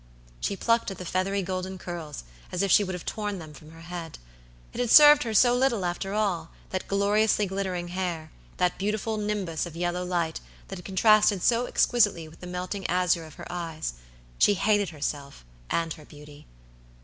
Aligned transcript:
She 0.39 0.55
plucked 0.57 0.89
at 0.89 0.97
the 0.97 1.05
feathery 1.05 1.43
golden 1.43 1.77
curls 1.77 2.23
as 2.51 2.63
if 2.63 2.71
she 2.71 2.83
would 2.83 2.95
have 2.95 3.05
torn 3.05 3.37
them 3.37 3.53
from 3.53 3.69
her 3.69 3.81
head. 3.81 4.17
It 4.73 4.79
had 4.79 4.89
served 4.89 5.21
her 5.21 5.33
so 5.35 5.55
little 5.55 5.85
after 5.85 6.11
all, 6.15 6.49
that 6.71 6.87
gloriously 6.87 7.45
glittering 7.45 7.89
hair, 7.89 8.31
that 8.57 8.79
beautiful 8.79 9.17
nimbus 9.17 9.67
of 9.67 9.75
yellow 9.75 10.03
light 10.03 10.39
that 10.69 10.79
had 10.79 10.85
contrasted 10.85 11.43
so 11.43 11.67
exquisitely 11.67 12.27
with 12.27 12.39
the 12.39 12.47
melting 12.47 12.87
azure 12.87 13.25
of 13.27 13.35
her 13.35 13.45
eyes. 13.51 13.93
She 14.39 14.55
hated 14.55 14.89
herself 14.89 15.45
and 15.69 15.93
her 15.93 16.05
beauty. 16.05 16.47